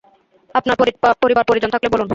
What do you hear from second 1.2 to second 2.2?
পরিবার-পরিজন থাকলে বলুন।